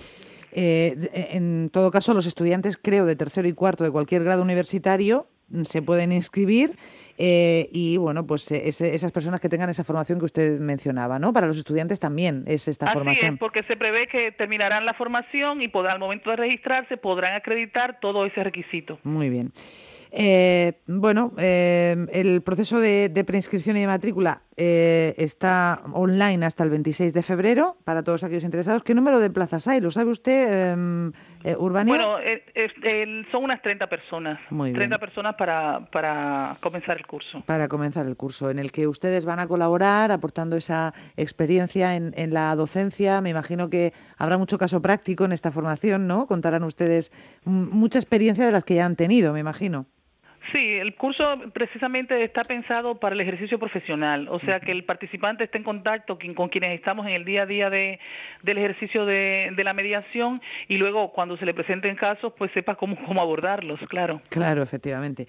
Eh, 0.52 0.96
en 1.32 1.68
todo 1.68 1.90
caso, 1.90 2.14
los 2.14 2.26
estudiantes, 2.26 2.78
creo, 2.78 3.04
de 3.04 3.16
tercero 3.16 3.48
y 3.48 3.52
cuarto 3.52 3.84
de 3.84 3.90
cualquier 3.90 4.24
grado 4.24 4.42
universitario 4.42 5.26
mm, 5.48 5.62
se 5.62 5.82
pueden 5.82 6.12
inscribir 6.12 6.76
eh, 7.18 7.68
y 7.72 7.96
bueno, 7.96 8.26
pues 8.26 8.50
eh, 8.52 8.62
esas 8.64 9.12
personas 9.12 9.40
que 9.40 9.48
tengan 9.48 9.68
esa 9.68 9.84
formación 9.84 10.18
que 10.18 10.24
usted 10.24 10.60
mencionaba, 10.60 11.18
¿no? 11.18 11.32
Para 11.32 11.46
los 11.46 11.58
estudiantes 11.58 12.00
también 12.00 12.44
es 12.46 12.68
esta 12.68 12.86
Así 12.86 12.94
formación. 12.94 13.34
Es, 13.34 13.40
porque 13.40 13.62
se 13.64 13.76
prevé 13.76 14.06
que 14.06 14.32
terminarán 14.32 14.86
la 14.86 14.94
formación 14.94 15.60
y 15.60 15.68
podrán, 15.68 15.94
al 15.94 15.98
momento 15.98 16.30
de 16.30 16.36
registrarse 16.36 16.96
podrán 16.96 17.34
acreditar 17.34 17.98
todo 18.00 18.24
ese 18.24 18.42
requisito. 18.42 18.98
Muy 19.02 19.28
bien. 19.28 19.52
Eh, 20.10 20.80
bueno, 20.86 21.32
eh, 21.38 22.06
el 22.12 22.42
proceso 22.42 22.80
de, 22.80 23.24
preinscripción 23.26 23.76
y 23.76 23.80
de 23.80 23.86
matrícula 23.86 24.42
eh, 24.56 25.14
está 25.18 25.82
online 25.92 26.44
hasta 26.44 26.64
el 26.64 26.70
26 26.70 27.12
de 27.12 27.22
febrero 27.22 27.76
para 27.84 28.02
todos 28.02 28.24
aquellos 28.24 28.44
interesados. 28.44 28.82
¿Qué 28.82 28.94
número 28.94 29.20
de 29.20 29.30
plazas 29.30 29.68
hay? 29.68 29.80
¿Lo 29.80 29.90
sabe 29.90 30.10
usted, 30.10 30.72
em, 30.72 31.12
Urbania? 31.58 31.94
Bueno, 31.94 32.16
son 33.30 33.44
unas 33.44 33.60
30 33.62 33.86
personas. 33.86 34.40
Muy 34.50 34.72
30 34.72 34.98
personas 34.98 35.34
para, 35.36 35.86
para 35.92 36.56
comenzar 36.60 36.96
el 36.96 37.06
curso. 37.06 37.42
Para 37.46 37.68
comenzar 37.68 38.06
el 38.06 38.16
curso, 38.16 38.50
en 38.50 38.58
el 38.58 38.72
que 38.72 38.86
ustedes 38.86 39.24
van 39.24 39.40
a 39.40 39.46
colaborar 39.46 40.10
aportando 40.10 40.56
esa 40.56 40.94
experiencia 41.16 41.96
en, 41.96 42.12
en 42.16 42.32
la 42.32 42.54
docencia. 42.56 43.20
Me 43.20 43.30
imagino 43.30 43.68
que 43.68 43.92
habrá 44.16 44.38
mucho 44.38 44.58
caso 44.58 44.80
práctico 44.80 45.24
en 45.24 45.32
esta 45.32 45.52
formación, 45.52 46.06
¿no? 46.06 46.26
Contarán 46.26 46.64
ustedes 46.64 47.12
mucha 47.44 47.98
experiencia 47.98 48.46
de 48.46 48.52
las 48.52 48.64
que 48.64 48.76
ya 48.76 48.86
han 48.86 48.96
tenido, 48.96 49.32
me 49.32 49.40
imagino. 49.40 49.86
Sí, 50.52 50.58
el 50.58 50.94
curso 50.94 51.24
precisamente 51.52 52.24
está 52.24 52.42
pensado 52.42 52.98
para 52.98 53.14
el 53.14 53.20
ejercicio 53.20 53.58
profesional, 53.58 54.28
o 54.30 54.40
sea 54.40 54.60
que 54.60 54.72
el 54.72 54.84
participante 54.84 55.44
esté 55.44 55.58
en 55.58 55.64
contacto 55.64 56.18
con 56.34 56.48
quienes 56.48 56.78
estamos 56.78 57.06
en 57.06 57.12
el 57.12 57.24
día 57.24 57.42
a 57.42 57.46
día 57.46 57.68
de, 57.68 57.98
del 58.42 58.58
ejercicio 58.58 59.04
de, 59.04 59.52
la 59.58 59.72
mediación 59.74 60.40
y 60.68 60.78
luego 60.78 61.12
cuando 61.12 61.36
se 61.36 61.44
le 61.44 61.52
presenten 61.52 61.96
casos 61.96 62.32
pues 62.38 62.50
sepa 62.52 62.76
cómo, 62.76 62.96
cómo 63.04 63.20
abordarlos, 63.20 63.78
claro. 63.88 64.20
Claro, 64.30 64.62
efectivamente. 64.62 65.26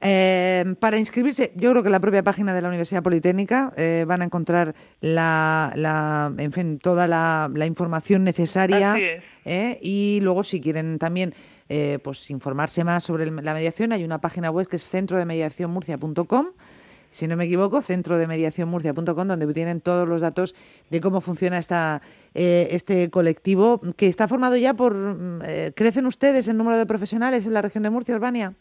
Eh, 0.00 0.64
para 0.80 0.96
inscribirse, 0.96 1.52
yo 1.56 1.70
creo 1.72 1.82
que 1.82 1.88
en 1.88 1.92
la 1.92 2.00
propia 2.00 2.22
página 2.22 2.54
de 2.54 2.62
la 2.62 2.68
Universidad 2.68 3.02
Politécnica 3.02 3.72
eh, 3.76 4.04
van 4.06 4.22
a 4.22 4.24
encontrar 4.24 4.74
la, 5.00 5.72
la, 5.76 6.32
en 6.38 6.52
fin, 6.52 6.78
toda 6.78 7.06
la, 7.06 7.50
la 7.54 7.66
información 7.66 8.24
necesaria. 8.24 8.92
Así 8.92 9.02
es. 9.02 9.24
¿eh? 9.44 9.78
y 9.82 10.20
luego 10.22 10.44
si 10.44 10.60
quieren 10.60 10.98
también 10.98 11.34
eh, 11.68 11.98
pues 12.02 12.30
informarse 12.30 12.84
más 12.84 13.04
sobre 13.04 13.30
la 13.30 13.54
mediación, 13.54 13.92
hay 13.92 14.04
una 14.04 14.20
página 14.20 14.50
web 14.50 14.66
que 14.66 14.76
es 14.76 14.82
centro 14.82 15.16
de 15.16 15.22
centrodemediacionmurcia.com 15.22 16.46
si 17.10 17.28
no 17.28 17.36
me 17.36 17.44
equivoco, 17.44 17.80
centro 17.80 18.18
murcia.com, 18.18 19.28
donde 19.28 19.54
tienen 19.54 19.80
todos 19.80 20.08
los 20.08 20.20
datos 20.20 20.52
de 20.90 21.00
cómo 21.00 21.20
funciona 21.20 21.58
esta, 21.58 22.02
eh, 22.34 22.66
este 22.72 23.08
colectivo, 23.08 23.80
que 23.96 24.08
está 24.08 24.26
formado 24.26 24.56
ya 24.56 24.74
por... 24.74 24.96
Mm, 24.96 25.42
¿Crecen 25.76 26.06
ustedes 26.06 26.48
en 26.48 26.56
número 26.56 26.76
de 26.76 26.86
profesionales 26.86 27.46
en 27.46 27.54
la 27.54 27.62
región 27.62 27.84
de 27.84 27.90
Murcia, 27.90 28.16
Urbania? 28.16 28.56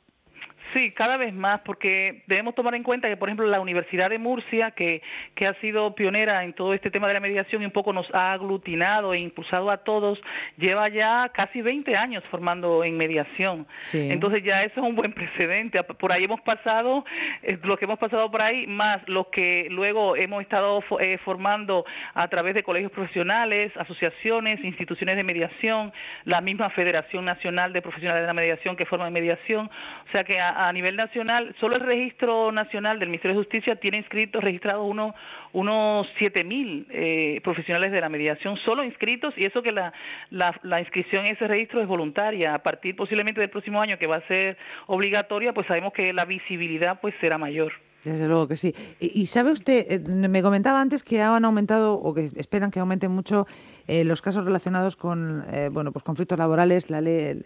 Sí, 0.74 0.92
cada 0.92 1.18
vez 1.18 1.34
más, 1.34 1.62
porque 1.62 2.24
debemos 2.28 2.56
tomar 2.56 2.74
en 2.76 2.84
cuenta 2.84 3.08
que, 3.08 3.18
por 3.18 3.30
ejemplo, 3.30 3.46
la 3.48 3.60
Universidad 3.60 4.10
de 4.10 4.18
Murcia, 4.18 4.72
que, 4.72 5.02
que 5.36 5.46
ha 5.46 5.54
sido 5.62 5.94
pionera 5.94 6.44
en 6.44 6.54
todo 6.54 6.74
este 6.74 6.90
tema 6.90 7.08
de 7.08 7.14
la 7.14 7.20
mediación 7.20 7.62
y 7.62 7.66
un 7.66 7.72
poco 7.72 7.94
nos 7.94 8.08
ha 8.14 8.34
aglutinado 8.34 9.14
e 9.14 9.20
impulsado 9.20 9.70
a 9.70 9.78
todos, 9.78 10.20
lleva 10.58 10.88
ya 10.90 11.30
casi 11.34 11.62
20 11.62 11.96
años 11.96 12.24
formando 12.32 12.84
en 12.84 12.98
mediación. 12.98 13.68
Entonces 13.94 14.44
ya 14.44 14.64
eso 14.64 14.80
es 14.80 14.86
un 14.86 14.96
buen 14.96 15.14
precedente. 15.14 15.84
Por 15.84 16.12
ahí 16.12 16.24
hemos 16.24 16.42
pasado, 16.42 17.06
eh, 17.44 17.58
los 17.64 17.78
que 17.78 17.86
hemos 17.86 18.00
pasado 18.00 18.32
por 18.32 18.42
ahí, 18.42 18.66
más 18.68 18.98
los 19.08 19.28
que 19.28 19.68
luego 19.70 20.16
hemos 20.16 20.42
estado 20.42 20.84
eh, 21.00 21.18
formando 21.20 21.86
a 22.14 22.28
través 22.28 22.56
de 22.56 22.64
colegios 22.64 22.92
profesionales, 22.92 23.72
asociaciones, 23.78 24.64
instituciones 24.64 25.16
de 25.18 25.24
mediación, 25.24 25.94
la 26.26 26.42
misma 26.42 26.70
Federación 26.72 27.26
Nacional 27.26 27.74
de 27.74 27.82
Profesionales 27.82 28.24
de 28.24 28.28
la 28.28 28.34
Mediación 28.34 28.76
que 28.76 28.86
forman 28.86 29.14
mediación. 29.14 29.68
O 29.68 30.12
sea 30.12 30.24
que 30.24 30.40
a, 30.40 30.63
a 30.68 30.74
nivel 30.74 30.96
nacional, 30.96 31.56
solo 31.60 31.76
el 31.76 31.82
registro 31.82 32.52
nacional 32.52 33.00
del 33.00 33.10
Ministerio 33.10 33.38
de 33.38 33.44
Justicia 33.44 33.76
tiene 33.76 33.98
inscritos, 33.98 34.44
registrados 34.44 34.86
unos 34.90 35.14
unos 35.54 36.08
7.000 36.20 36.88
eh, 36.90 37.40
profesionales 37.44 37.92
de 37.92 38.02
la 38.02 38.10
mediación 38.10 38.58
solo 38.66 38.84
inscritos 38.84 39.36
y 39.38 39.46
eso 39.46 39.62
que 39.62 39.72
la, 39.72 39.94
la, 40.32 40.60
la, 40.64 40.80
inscripción 40.80 41.26
en 41.26 41.36
ese 41.36 41.48
registro 41.48 41.80
es 41.80 41.88
voluntaria. 41.88 42.56
A 42.56 42.60
partir 42.64 42.96
posiblemente 42.96 43.40
del 43.40 43.52
próximo 43.52 43.80
año 43.80 44.00
que 44.00 44.08
va 44.08 44.18
a 44.18 44.28
ser 44.28 44.58
obligatoria, 44.88 45.54
pues 45.54 45.68
sabemos 45.68 45.94
que 45.94 46.12
la 46.12 46.26
visibilidad 46.26 47.00
pues 47.00 47.14
será 47.22 47.38
mayor. 47.38 47.74
Desde 48.04 48.28
luego 48.28 48.48
que 48.48 48.58
sí. 48.58 48.76
Y, 49.00 49.28
sabe 49.28 49.52
usted, 49.52 49.86
eh, 49.90 50.00
me 50.00 50.42
comentaba 50.42 50.82
antes 50.82 51.04
que 51.04 51.22
han 51.22 51.46
aumentado 51.46 51.96
o 51.96 52.14
que 52.14 52.32
esperan 52.36 52.70
que 52.70 52.80
aumenten 52.80 53.12
mucho 53.12 53.48
eh, 53.88 54.04
los 54.04 54.22
casos 54.22 54.44
relacionados 54.44 54.96
con 54.96 55.46
eh, 55.52 55.70
bueno 55.72 55.92
pues 55.92 56.04
conflictos 56.04 56.38
laborales, 56.38 56.90
la 56.90 57.02
ley, 57.02 57.42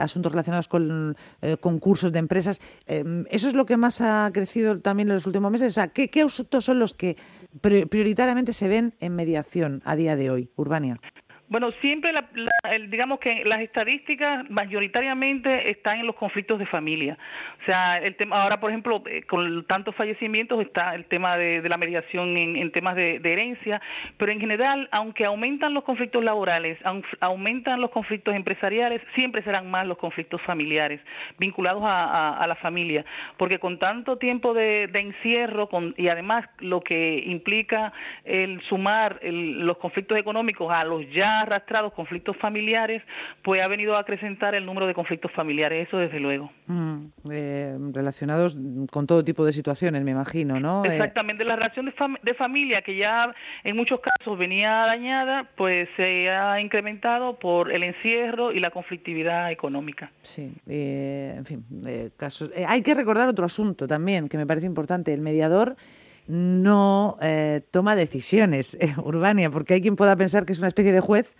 asuntos 0.00 0.32
relacionados 0.32 0.68
con 0.68 1.16
concursos 1.60 2.12
de 2.12 2.18
empresas. 2.18 2.60
¿Eso 2.86 3.48
es 3.48 3.54
lo 3.54 3.66
que 3.66 3.76
más 3.76 4.00
ha 4.00 4.30
crecido 4.32 4.80
también 4.80 5.08
en 5.08 5.14
los 5.14 5.26
últimos 5.26 5.50
meses? 5.50 5.68
O 5.68 5.74
sea, 5.74 5.88
¿qué, 5.88 6.08
qué 6.08 6.22
asuntos 6.22 6.64
son 6.64 6.78
los 6.78 6.94
que 6.94 7.16
prioritariamente 7.60 8.52
se 8.52 8.68
ven 8.68 8.94
en 9.00 9.14
mediación 9.14 9.82
a 9.84 9.96
día 9.96 10.16
de 10.16 10.30
hoy, 10.30 10.50
Urbania? 10.56 11.00
Bueno, 11.48 11.70
siempre, 11.80 12.12
digamos 12.88 13.20
que 13.20 13.44
las 13.44 13.60
estadísticas 13.60 14.50
mayoritariamente 14.50 15.70
están 15.70 16.00
en 16.00 16.06
los 16.06 16.16
conflictos 16.16 16.58
de 16.58 16.66
familia. 16.66 17.16
O 17.62 17.64
sea, 17.66 17.98
el 17.98 18.16
tema 18.16 18.42
ahora, 18.42 18.58
por 18.58 18.70
ejemplo, 18.70 19.00
eh, 19.06 19.22
con 19.22 19.64
tantos 19.66 19.94
fallecimientos 19.94 20.60
está 20.60 20.96
el 20.96 21.04
tema 21.04 21.36
de, 21.36 21.62
la 21.68 21.76
mediación 21.76 22.36
en, 22.36 22.72
temas 22.72 22.96
de, 22.96 23.20
herencia, 23.22 23.80
pero 24.16 24.32
en 24.32 24.40
general, 24.40 24.88
aunque 24.90 25.24
aumentan 25.24 25.72
los 25.72 25.84
conflictos 25.84 26.24
laborales, 26.24 26.78
aumentan 27.20 27.80
los 27.80 27.90
conflictos 27.90 28.34
empresariales, 28.34 29.00
siempre 29.14 29.44
serán 29.44 29.70
más 29.70 29.86
los 29.86 29.98
conflictos 29.98 30.42
familiares 30.42 31.00
vinculados 31.38 31.84
a, 31.86 32.44
la 32.46 32.56
familia, 32.56 33.04
porque 33.36 33.58
con 33.58 33.78
tanto 33.78 34.18
tiempo 34.18 34.52
de, 34.52 34.90
encierro 34.94 35.68
con, 35.68 35.94
y 35.96 36.08
además 36.08 36.44
lo 36.58 36.80
que 36.80 37.22
implica 37.26 37.92
el 38.24 38.60
sumar 38.68 39.20
los 39.22 39.76
conflictos 39.78 40.18
económicos 40.18 40.72
a 40.76 40.84
los 40.84 41.08
ya 41.12 41.35
arrastrados 41.42 41.92
conflictos 41.92 42.36
familiares, 42.36 43.02
pues 43.42 43.62
ha 43.62 43.68
venido 43.68 43.96
a 43.96 44.00
acrecentar 44.00 44.54
el 44.54 44.66
número 44.66 44.86
de 44.86 44.94
conflictos 44.94 45.32
familiares, 45.32 45.86
eso 45.86 45.98
desde 45.98 46.20
luego. 46.20 46.50
Mm, 46.66 47.06
eh, 47.30 47.76
relacionados 47.92 48.58
con 48.90 49.06
todo 49.06 49.24
tipo 49.24 49.44
de 49.44 49.52
situaciones, 49.52 50.02
me 50.02 50.10
imagino, 50.10 50.60
¿no? 50.60 50.84
Eh, 50.84 50.88
Exactamente, 50.88 51.44
la 51.44 51.56
relación 51.56 51.86
de, 51.86 52.34
familia 52.34 52.82
que 52.82 52.96
ya 52.96 53.34
en 53.64 53.76
muchos 53.76 54.00
casos 54.00 54.38
venía 54.38 54.84
dañada, 54.86 55.48
pues 55.56 55.88
se 55.96 56.30
ha 56.30 56.60
incrementado 56.60 57.38
por 57.38 57.72
el 57.72 57.82
encierro 57.82 58.52
y 58.52 58.60
la 58.60 58.70
conflictividad 58.70 59.50
económica. 59.50 60.10
Sí, 60.22 60.52
eh, 60.68 61.34
en 61.36 61.44
fin, 61.44 61.64
casos. 62.16 62.50
hay 62.66 62.82
que 62.82 62.94
recordar 62.94 63.28
otro 63.28 63.44
asunto 63.44 63.86
también 63.86 64.28
que 64.28 64.36
me 64.36 64.46
parece 64.46 64.66
importante, 64.66 65.12
el 65.12 65.20
mediador 65.20 65.76
no 66.26 67.18
eh, 67.20 67.62
toma 67.70 67.96
decisiones, 67.96 68.76
eh, 68.80 68.94
Urbania, 69.02 69.50
porque 69.50 69.74
hay 69.74 69.82
quien 69.82 69.96
pueda 69.96 70.16
pensar 70.16 70.44
que 70.44 70.52
es 70.52 70.58
una 70.58 70.68
especie 70.68 70.92
de 70.92 71.00
juez 71.00 71.34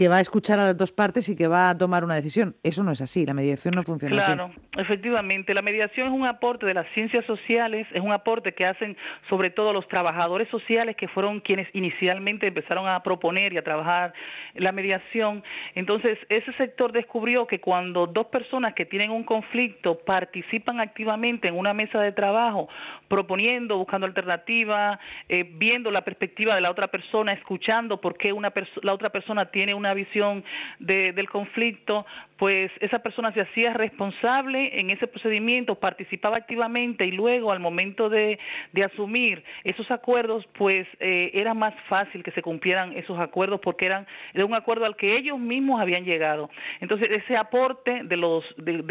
que 0.00 0.08
va 0.08 0.16
a 0.16 0.20
escuchar 0.22 0.58
a 0.58 0.64
las 0.64 0.78
dos 0.78 0.92
partes 0.92 1.28
y 1.28 1.36
que 1.36 1.46
va 1.46 1.68
a 1.68 1.76
tomar 1.76 2.04
una 2.04 2.14
decisión. 2.14 2.56
Eso 2.62 2.82
no 2.82 2.90
es 2.90 3.02
así, 3.02 3.26
la 3.26 3.34
mediación 3.34 3.74
no 3.74 3.82
funciona 3.82 4.16
así. 4.16 4.32
Claro, 4.32 4.50
efectivamente, 4.78 5.52
la 5.52 5.60
mediación 5.60 6.06
es 6.06 6.12
un 6.14 6.24
aporte 6.24 6.64
de 6.64 6.72
las 6.72 6.86
ciencias 6.94 7.22
sociales, 7.26 7.86
es 7.92 8.00
un 8.00 8.10
aporte 8.10 8.54
que 8.54 8.64
hacen 8.64 8.96
sobre 9.28 9.50
todo 9.50 9.74
los 9.74 9.86
trabajadores 9.88 10.48
sociales 10.48 10.96
que 10.96 11.06
fueron 11.06 11.40
quienes 11.40 11.68
inicialmente 11.74 12.46
empezaron 12.46 12.88
a 12.88 13.02
proponer 13.02 13.52
y 13.52 13.58
a 13.58 13.62
trabajar 13.62 14.14
la 14.54 14.72
mediación. 14.72 15.44
Entonces, 15.74 16.18
ese 16.30 16.50
sector 16.54 16.92
descubrió 16.92 17.46
que 17.46 17.60
cuando 17.60 18.06
dos 18.06 18.28
personas 18.28 18.72
que 18.72 18.86
tienen 18.86 19.10
un 19.10 19.24
conflicto 19.24 19.98
participan 19.98 20.80
activamente 20.80 21.48
en 21.48 21.58
una 21.58 21.74
mesa 21.74 22.00
de 22.00 22.12
trabajo, 22.12 22.70
proponiendo, 23.08 23.76
buscando 23.76 24.06
alternativas, 24.06 24.98
eh, 25.28 25.44
viendo 25.46 25.90
la 25.90 26.00
perspectiva 26.00 26.54
de 26.54 26.62
la 26.62 26.70
otra 26.70 26.86
persona, 26.86 27.34
escuchando 27.34 28.00
por 28.00 28.16
qué 28.16 28.32
una 28.32 28.50
la 28.80 28.94
otra 28.94 29.10
persona 29.10 29.50
tiene 29.50 29.74
una 29.74 29.89
visión 29.94 30.44
del 30.78 31.28
conflicto, 31.28 32.06
pues 32.40 32.72
esa 32.80 33.00
persona 33.00 33.32
se 33.34 33.42
hacía 33.42 33.74
responsable 33.74 34.80
en 34.80 34.88
ese 34.88 35.06
procedimiento, 35.06 35.74
participaba 35.74 36.38
activamente 36.38 37.04
y 37.04 37.12
luego 37.12 37.52
al 37.52 37.60
momento 37.60 38.08
de, 38.08 38.38
asumir 38.82 39.44
esos 39.62 39.90
acuerdos, 39.90 40.46
pues 40.56 40.88
eh, 41.00 41.32
era 41.34 41.52
más 41.52 41.74
fácil 41.86 42.22
que 42.22 42.30
se 42.30 42.40
cumplieran 42.40 42.96
esos 42.96 43.18
acuerdos 43.20 43.60
porque 43.62 43.84
eran 43.84 44.06
de 44.32 44.42
un 44.42 44.54
acuerdo 44.54 44.86
al 44.86 44.96
que 44.96 45.16
ellos 45.16 45.38
mismos 45.38 45.82
habían 45.82 46.04
llegado. 46.04 46.48
Entonces 46.80 47.10
ese 47.10 47.36
aporte 47.38 48.04
de 48.04 48.16
los, 48.16 48.42
de, 48.56 48.82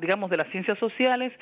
digamos, 0.00 0.30
de 0.30 0.36
las 0.36 0.48
ciencias 0.48 0.76
sociales 0.78 1.32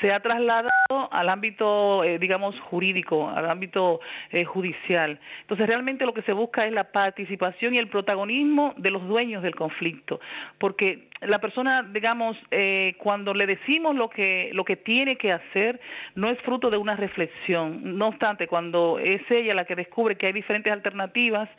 se 0.00 0.12
ha 0.12 0.18
trasladado 0.18 0.70
al 1.12 1.28
ámbito, 1.28 2.02
eh, 2.02 2.18
digamos, 2.18 2.58
jurídico, 2.62 3.30
al 3.30 3.48
ámbito 3.48 4.00
eh, 4.32 4.44
judicial. 4.44 5.20
Entonces 5.42 5.68
realmente 5.68 6.04
lo 6.04 6.14
que 6.14 6.22
se 6.22 6.32
busca 6.32 6.62
es 6.62 6.72
la 6.72 6.90
participación 6.90 7.74
y 7.74 7.78
el 7.78 7.86
protagonismo 7.86 8.19
de 8.26 8.90
los 8.90 9.06
dueños 9.06 9.42
del 9.42 9.54
conflicto, 9.54 10.20
porque 10.58 10.80
que 10.80 11.10
la 11.26 11.38
persona, 11.38 11.82
digamos, 11.82 12.34
eh, 12.50 12.94
cuando 12.98 13.34
le 13.34 13.46
decimos 13.46 13.94
lo 13.94 14.08
que 14.08 14.50
lo 14.54 14.64
que 14.64 14.76
tiene 14.76 15.16
que 15.16 15.32
hacer, 15.32 15.78
no 16.14 16.30
es 16.30 16.40
fruto 16.40 16.70
de 16.70 16.78
una 16.78 16.96
reflexión. 16.96 17.98
No 17.98 18.08
obstante, 18.08 18.46
cuando 18.46 18.98
es 18.98 19.20
ella 19.30 19.52
la 19.54 19.64
que 19.64 19.76
descubre 19.76 20.16
que 20.16 20.26
hay 20.26 20.32
diferentes 20.32 20.72
alternativas 20.72 21.50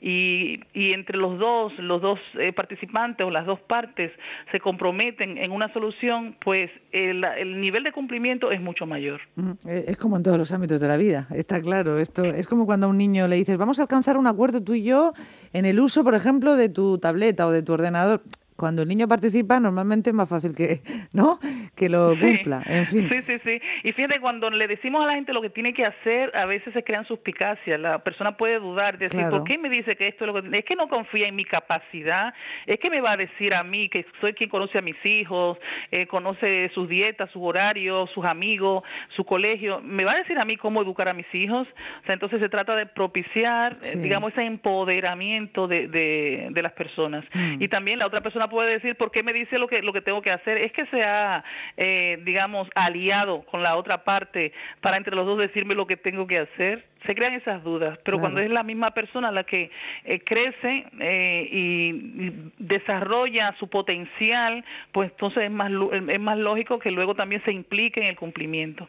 y, 0.00 0.60
y 0.72 0.94
entre 0.94 1.18
los 1.18 1.38
dos, 1.38 1.78
los 1.78 2.00
dos 2.00 2.18
eh, 2.38 2.54
participantes 2.54 3.26
o 3.26 3.30
las 3.30 3.44
dos 3.44 3.60
partes 3.60 4.10
se 4.50 4.60
comprometen 4.60 5.36
en 5.36 5.52
una 5.52 5.70
solución, 5.74 6.36
pues 6.42 6.70
el, 6.92 7.22
el 7.36 7.60
nivel 7.60 7.84
de 7.84 7.92
cumplimiento 7.92 8.50
es 8.50 8.60
mucho 8.62 8.86
mayor. 8.86 9.20
Eh, 9.68 9.84
es 9.88 9.98
como 9.98 10.16
en 10.16 10.22
todos 10.22 10.38
los 10.38 10.52
ámbitos 10.52 10.80
de 10.80 10.88
la 10.88 10.96
vida, 10.96 11.26
está 11.34 11.60
claro. 11.60 11.98
Esto 11.98 12.24
es 12.24 12.48
como 12.48 12.64
cuando 12.64 12.86
a 12.86 12.88
un 12.88 12.96
niño 12.96 13.28
le 13.28 13.36
dices, 13.36 13.58
vamos 13.58 13.78
a 13.78 13.82
alcanzar 13.82 14.16
un 14.16 14.26
acuerdo 14.26 14.62
tú 14.62 14.72
y 14.72 14.82
yo 14.82 15.12
en 15.52 15.66
el 15.66 15.78
uso, 15.78 16.02
por 16.10 16.16
ejemplo, 16.16 16.56
de 16.56 16.68
tu 16.68 16.98
tableta 16.98 17.46
o 17.46 17.52
de 17.52 17.62
tu 17.62 17.72
ordenador 17.72 18.24
cuando 18.60 18.82
el 18.82 18.88
niño 18.88 19.08
participa, 19.08 19.58
normalmente 19.58 20.10
es 20.10 20.14
más 20.14 20.28
fácil 20.28 20.54
que, 20.54 20.82
¿no? 21.14 21.40
que 21.74 21.88
lo 21.88 22.10
cumpla. 22.10 22.62
En 22.66 22.86
fin. 22.86 23.08
Sí, 23.08 23.22
sí, 23.22 23.38
sí. 23.42 23.56
Y 23.84 23.92
fíjate, 23.92 24.20
cuando 24.20 24.50
le 24.50 24.68
decimos 24.68 25.02
a 25.02 25.06
la 25.06 25.14
gente 25.14 25.32
lo 25.32 25.40
que 25.40 25.48
tiene 25.48 25.72
que 25.72 25.82
hacer, 25.82 26.30
a 26.36 26.44
veces 26.44 26.74
se 26.74 26.84
crean 26.84 27.06
suspicacias. 27.06 27.80
La 27.80 28.04
persona 28.04 28.36
puede 28.36 28.58
dudar, 28.58 28.98
decir, 28.98 29.22
¿por 29.30 29.44
qué 29.44 29.56
me 29.56 29.70
dice 29.70 29.96
que 29.96 30.08
esto 30.08 30.26
es 30.26 30.32
lo 30.32 30.42
que 30.42 30.58
es 30.58 30.64
que 30.66 30.76
no 30.76 30.88
confía 30.88 31.26
en 31.26 31.36
mi 31.36 31.46
capacidad? 31.46 32.34
Es 32.66 32.78
que 32.78 32.90
me 32.90 33.00
va 33.00 33.12
a 33.12 33.16
decir 33.16 33.54
a 33.54 33.64
mí 33.64 33.88
que 33.88 34.04
soy 34.20 34.34
quien 34.34 34.50
conoce 34.50 34.76
a 34.76 34.82
mis 34.82 35.02
hijos, 35.06 35.56
eh, 35.90 36.06
conoce 36.06 36.70
sus 36.74 36.86
dietas, 36.86 37.30
sus 37.30 37.40
horarios, 37.42 38.10
sus 38.10 38.26
amigos, 38.26 38.84
su 39.16 39.24
colegio. 39.24 39.80
¿Me 39.80 40.04
va 40.04 40.12
a 40.12 40.16
decir 40.16 40.38
a 40.38 40.44
mí 40.44 40.58
cómo 40.58 40.82
educar 40.82 41.08
a 41.08 41.14
mis 41.14 41.34
hijos? 41.34 41.66
O 42.02 42.04
sea, 42.04 42.12
entonces 42.12 42.40
se 42.40 42.50
trata 42.50 42.76
de 42.76 42.84
propiciar, 42.84 43.78
eh, 43.84 43.96
digamos, 43.96 44.32
ese 44.32 44.44
empoderamiento 44.44 45.66
de, 45.66 45.88
de, 45.88 46.60
las 46.60 46.72
personas. 46.72 47.24
Mm. 47.32 47.62
Y 47.62 47.68
también 47.68 47.98
la 47.98 48.06
otra 48.06 48.20
persona 48.20 48.49
puede 48.50 48.74
decir, 48.74 48.96
¿por 48.96 49.10
qué 49.10 49.22
me 49.22 49.32
dice 49.32 49.58
lo 49.58 49.66
que, 49.66 49.80
lo 49.80 49.94
que 49.94 50.02
tengo 50.02 50.20
que 50.20 50.30
hacer? 50.30 50.58
Es 50.58 50.72
que 50.72 50.84
se 50.86 51.00
ha, 51.02 51.42
eh, 51.78 52.18
digamos, 52.24 52.68
aliado 52.74 53.42
con 53.42 53.62
la 53.62 53.76
otra 53.76 54.04
parte 54.04 54.52
para 54.82 54.98
entre 54.98 55.16
los 55.16 55.24
dos 55.24 55.38
decirme 55.38 55.74
lo 55.74 55.86
que 55.86 55.96
tengo 55.96 56.26
que 56.26 56.38
hacer 56.38 56.90
se 57.06 57.14
crean 57.14 57.34
esas 57.34 57.62
dudas, 57.64 57.98
pero 58.04 58.18
cuando 58.20 58.40
es 58.40 58.50
la 58.50 58.62
misma 58.62 58.88
persona 58.88 59.30
la 59.30 59.44
que 59.44 59.70
eh, 60.04 60.20
crece 60.20 60.86
eh, 61.00 61.48
y, 61.50 62.52
desarrolla 62.58 63.54
su 63.58 63.68
potencial, 63.68 64.64
pues 64.92 65.10
entonces 65.10 65.44
es 65.44 65.50
más, 65.50 65.70
es 66.08 66.20
más 66.20 66.38
lógico 66.38 66.78
que 66.78 66.90
luego 66.90 67.14
también 67.14 67.42
se 67.44 67.52
implique 67.52 68.00
en 68.00 68.06
el 68.06 68.16
cumplimiento. 68.16 68.88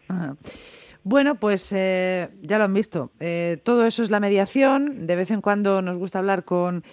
Bueno, 1.04 1.36
pues 1.36 1.72
eh, 1.72 2.30
ya 2.44 2.58
lo 2.58 2.66
han 2.66 2.74
visto. 2.74 3.12
todo 3.64 3.86
eso 3.88 4.04
es 4.04 4.10
la 4.12 4.20
mediación. 4.20 5.08
De 5.08 5.16
vez 5.16 5.32
en 5.32 5.42
cuando 5.42 5.82
nos 5.82 5.98
gusta 5.98 6.20
hablar 6.20 6.46
con, 6.46 6.84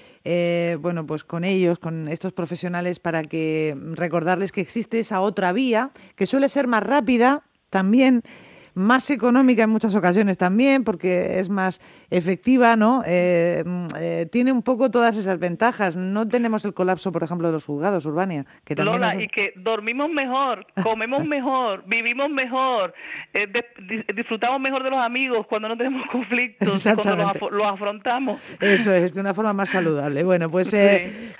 bueno, 0.80 1.06
pues 1.06 1.24
con 1.24 1.44
ellos, 1.44 1.78
con 1.78 2.08
estos 2.08 2.32
profesionales, 2.32 3.00
para 3.00 3.22
que 3.24 3.76
recordarles 3.92 4.50
que 4.50 4.62
existe 4.62 5.00
esa 5.00 5.20
otra 5.20 5.52
vía 5.52 5.90
que 6.16 6.26
suele 6.26 6.48
ser 6.48 6.68
más 6.68 6.82
rápida 6.82 7.42
también 7.70 8.22
más 8.78 9.11
económica 9.11 9.64
en 9.64 9.70
muchas 9.70 9.94
ocasiones 9.94 10.38
también, 10.38 10.85
porque 10.85 11.38
es 11.38 11.49
más 11.49 11.80
efectiva, 12.11 12.76
¿no? 12.76 13.02
Eh, 13.06 13.62
mm, 13.64 13.87
eh, 13.99 14.26
tiene 14.30 14.52
un 14.52 14.62
poco 14.62 14.90
todas 14.90 15.16
esas 15.16 15.38
ventajas. 15.38 15.97
No 15.97 16.26
tenemos 16.28 16.64
el 16.64 16.75
colapso, 16.75 17.12
por 17.12 17.23
ejemplo, 17.23 17.49
de 17.49 17.52
los 17.52 17.64
juzgados, 17.64 18.06
Urbania. 18.06 18.47
Que 18.64 18.75
Lola, 18.76 19.20
y 19.20 19.28
que 19.28 19.52
dormimos 19.56 20.11
mejor, 20.11 20.66
comemos 20.82 21.25
mejor, 21.26 21.85
vivimos 21.87 22.30
mejor, 22.30 22.94
eh, 23.35 23.47
disfrutamos 24.14 24.61
mejor 24.61 24.82
de 24.82 24.90
los 24.90 25.00
amigos 25.00 25.47
cuando 25.49 25.68
no 25.68 25.76
tenemos 25.76 26.08
conflictos, 26.12 26.82
cuando 26.82 27.32
los, 27.50 27.66
afrontamos. 27.66 28.40
Eso 28.61 28.92
es, 28.92 29.12
de 29.12 29.20
una 29.20 29.35
forma 29.35 29.52
más 29.52 29.70
saludable. 29.70 30.23
Bueno, 30.25 30.50
pues 30.50 30.75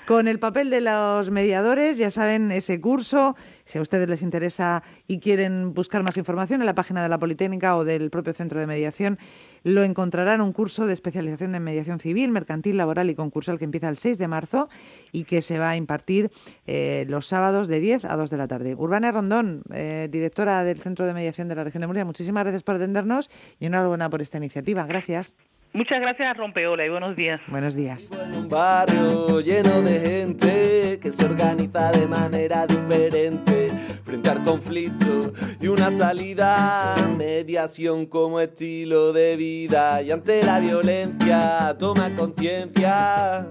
con 0.05 0.27
el 0.27 0.39
papel 0.39 0.69
de 0.69 0.81
los 0.81 1.31
mediadores, 1.31 1.97
ya 1.97 2.09
saben, 2.09 2.51
ese 2.51 2.81
curso, 2.81 3.35
si 3.69 3.77
a 3.77 3.81
ustedes 3.83 4.09
les 4.09 4.23
interesa 4.23 4.81
y 5.05 5.19
quieren 5.19 5.75
buscar 5.75 6.01
más 6.01 6.17
información 6.17 6.59
en 6.61 6.65
la 6.65 6.73
página 6.73 7.03
de 7.03 7.09
la 7.09 7.19
Politécnica 7.19 7.75
o 7.75 7.85
del 7.85 8.09
propio 8.09 8.33
Centro 8.33 8.59
de 8.59 8.65
Mediación, 8.65 9.19
lo 9.63 9.83
encontrarán 9.83 10.41
un 10.41 10.53
curso 10.53 10.87
de 10.87 10.93
especialización 10.93 11.53
en 11.53 11.63
mediación 11.63 11.99
civil, 11.99 12.31
mercantil, 12.31 12.77
laboral 12.77 13.11
y 13.11 13.15
concursal 13.15 13.59
que 13.59 13.65
empieza 13.65 13.87
el 13.87 13.99
6 13.99 14.17
de 14.17 14.27
marzo 14.27 14.69
y 15.11 15.25
que 15.25 15.43
se 15.43 15.59
va 15.59 15.69
a 15.69 15.75
impartir 15.75 16.31
eh, 16.65 17.05
los 17.09 17.27
sábados 17.27 17.67
de 17.67 17.79
10 17.79 18.05
a 18.05 18.15
2 18.17 18.31
de 18.31 18.37
la 18.37 18.47
tarde. 18.47 18.73
Urbana 18.73 19.11
Rondón, 19.11 19.61
eh, 19.71 20.07
directora 20.11 20.63
del 20.63 20.81
Centro 20.81 21.05
de 21.05 21.13
Mediación 21.13 21.47
de 21.47 21.53
la 21.53 21.63
Región 21.63 21.81
de 21.81 21.87
Murcia, 21.87 22.05
muchísimas 22.05 22.43
gracias 22.45 22.63
por 22.63 22.75
atendernos 22.75 23.29
y 23.59 23.67
enhorabuena 23.67 24.09
por 24.09 24.23
esta 24.23 24.37
iniciativa. 24.37 24.87
Gracias. 24.87 25.35
Muchas 25.71 25.99
gracias 25.99 26.31
a 26.31 26.33
Rompeola 26.33 26.83
y 26.83 26.89
buenos 26.89 27.15
días. 27.15 27.39
Buenos 27.47 27.75
días. 27.75 28.09
un 28.35 28.49
barrio 28.49 29.39
lleno 29.39 29.83
de 29.83 29.99
gente 29.99 30.99
que 30.99 31.11
se 31.11 31.25
organiza 31.25 31.91
de 31.91 32.07
manera 32.07 32.65
diferente 32.65 33.69
frente 34.03 34.29
al 34.31 34.43
conflicto 34.43 35.31
y 35.61 35.67
una 35.67 35.91
salida, 35.91 36.95
mediación 37.15 38.07
como 38.07 38.39
estilo 38.39 39.13
de 39.13 39.37
vida 39.37 40.01
y 40.01 40.09
ante 40.09 40.43
la 40.43 40.59
violencia 40.59 41.75
toma 41.77 42.15
conciencia. 42.15 43.47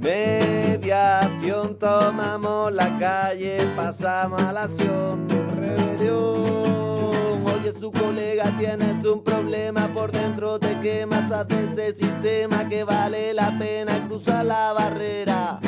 Mediación, 0.00 1.78
tomamos 1.78 2.72
la 2.72 2.98
calle, 2.98 3.58
pasamos 3.76 4.42
a 4.42 4.52
la 4.52 4.62
acción, 4.62 5.28
rebelión. 5.54 6.63
Te 10.84 10.90
quemas, 10.90 11.32
hace 11.32 11.72
ese 11.72 11.96
sistema 11.96 12.68
que 12.68 12.84
vale 12.84 13.32
la 13.32 13.56
pena 13.58 14.06
cruzar 14.06 14.44
la 14.44 14.72
barrera 14.74 15.60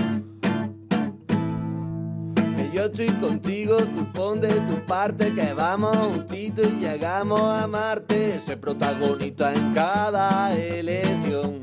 yo 2.76 2.82
estoy 2.82 3.06
contigo, 3.06 3.78
tú 3.87 4.04
pon 4.12 4.38
de 4.38 4.49
tu 4.49 4.85
parte 4.85 5.35
que 5.35 5.54
vamos 5.54 5.96
juntito 5.96 6.61
y 6.62 6.80
llegamos 6.80 7.40
a 7.40 7.66
Marte, 7.66 8.37
ese 8.37 8.58
protagonista 8.58 9.54
en 9.54 9.73
cada 9.73 10.54
elección. 10.54 11.60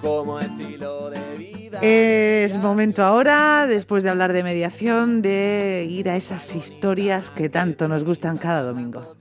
Como 0.00 0.40
estilo 0.40 1.10
de 1.10 1.36
vida. 1.36 1.80
Es 1.82 2.56
momento 2.56 3.04
ahora, 3.04 3.66
después 3.66 4.04
de 4.04 4.08
hablar 4.08 4.32
de 4.32 4.42
mediación, 4.42 5.20
de 5.20 5.86
ir 5.90 6.08
a 6.08 6.16
esas 6.16 6.54
historias 6.54 7.28
que 7.28 7.50
tanto 7.50 7.88
nos 7.88 8.04
gustan 8.04 8.38
cada 8.38 8.62
domingo. 8.62 9.20